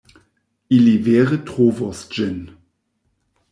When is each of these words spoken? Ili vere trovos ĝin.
Ili 0.77 0.93
vere 1.09 1.39
trovos 1.51 2.03
ĝin. 2.17 2.43